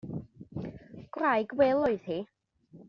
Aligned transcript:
Gwraig 1.17 1.49
Wil 1.61 1.85
oedd 1.91 2.05
hi. 2.13 2.19